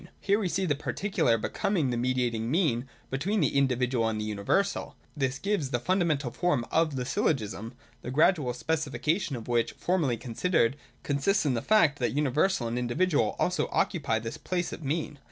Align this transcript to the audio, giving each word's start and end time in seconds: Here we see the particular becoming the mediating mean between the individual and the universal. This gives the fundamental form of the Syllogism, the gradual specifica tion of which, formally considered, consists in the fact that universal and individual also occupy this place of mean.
Here 0.19 0.39
we 0.39 0.49
see 0.49 0.65
the 0.65 0.73
particular 0.73 1.37
becoming 1.37 1.91
the 1.91 1.95
mediating 1.95 2.49
mean 2.49 2.89
between 3.11 3.39
the 3.39 3.55
individual 3.55 4.07
and 4.09 4.19
the 4.19 4.25
universal. 4.25 4.95
This 5.15 5.37
gives 5.37 5.69
the 5.69 5.77
fundamental 5.79 6.31
form 6.31 6.65
of 6.71 6.95
the 6.95 7.05
Syllogism, 7.05 7.75
the 8.01 8.09
gradual 8.09 8.53
specifica 8.53 9.21
tion 9.21 9.35
of 9.35 9.47
which, 9.47 9.73
formally 9.73 10.17
considered, 10.17 10.75
consists 11.03 11.45
in 11.45 11.53
the 11.53 11.61
fact 11.61 11.99
that 11.99 12.13
universal 12.15 12.67
and 12.67 12.79
individual 12.79 13.35
also 13.37 13.69
occupy 13.71 14.17
this 14.17 14.37
place 14.37 14.73
of 14.73 14.83
mean. 14.83 15.19